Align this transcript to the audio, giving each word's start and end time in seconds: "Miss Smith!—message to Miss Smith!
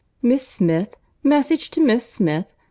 "Miss 0.23 0.47
Smith!—message 0.47 1.69
to 1.69 1.79
Miss 1.79 2.09
Smith! 2.11 2.47